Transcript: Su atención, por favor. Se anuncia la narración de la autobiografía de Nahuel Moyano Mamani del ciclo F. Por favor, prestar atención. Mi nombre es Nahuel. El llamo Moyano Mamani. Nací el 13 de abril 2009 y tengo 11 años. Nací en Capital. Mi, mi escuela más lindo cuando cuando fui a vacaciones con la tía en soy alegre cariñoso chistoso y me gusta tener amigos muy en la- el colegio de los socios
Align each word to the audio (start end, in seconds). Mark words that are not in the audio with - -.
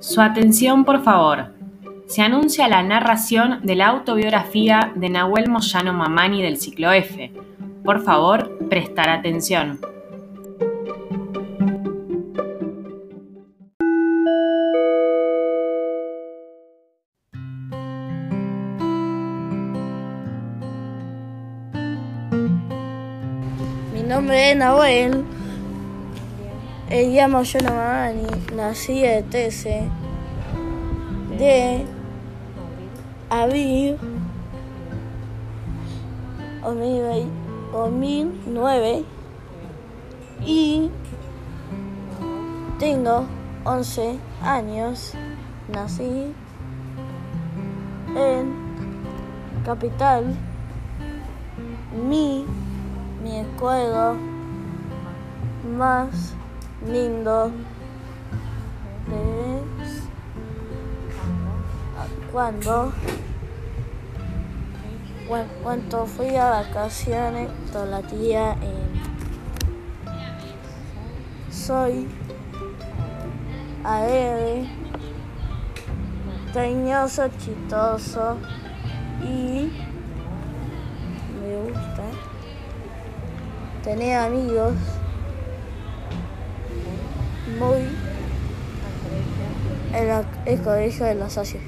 Su 0.00 0.20
atención, 0.20 0.84
por 0.84 1.04
favor. 1.04 1.52
Se 2.10 2.22
anuncia 2.22 2.66
la 2.66 2.82
narración 2.82 3.60
de 3.62 3.76
la 3.76 3.86
autobiografía 3.86 4.92
de 4.96 5.08
Nahuel 5.10 5.48
Moyano 5.48 5.92
Mamani 5.92 6.42
del 6.42 6.56
ciclo 6.56 6.90
F. 6.90 7.30
Por 7.84 8.02
favor, 8.02 8.58
prestar 8.68 9.08
atención. 9.08 9.78
Mi 23.94 24.02
nombre 24.02 24.50
es 24.50 24.56
Nahuel. 24.56 25.24
El 26.90 27.14
llamo 27.14 27.38
Moyano 27.38 27.70
Mamani. 27.72 28.26
Nací 28.56 29.04
el 29.04 29.24
13 29.26 29.99
de 31.40 31.86
abril 33.30 33.96
2009 37.72 39.04
y 40.44 40.90
tengo 42.78 43.24
11 43.64 44.18
años. 44.42 45.14
Nací 45.72 46.34
en 48.14 48.52
Capital. 49.64 50.36
Mi, 52.06 52.44
mi 53.22 53.38
escuela 53.38 54.14
más 55.78 56.34
lindo 56.86 57.50
cuando 62.32 62.92
cuando 65.62 66.06
fui 66.06 66.34
a 66.36 66.50
vacaciones 66.50 67.48
con 67.72 67.90
la 67.90 68.02
tía 68.02 68.52
en 68.54 68.90
soy 71.52 72.08
alegre 73.84 74.68
cariñoso 76.52 77.28
chistoso 77.38 78.36
y 79.22 79.70
me 81.40 81.56
gusta 81.62 82.02
tener 83.84 84.16
amigos 84.18 84.74
muy 87.58 87.86
en 89.92 90.08
la- 90.08 90.24
el 90.44 90.60
colegio 90.60 91.06
de 91.06 91.14
los 91.14 91.32
socios 91.32 91.62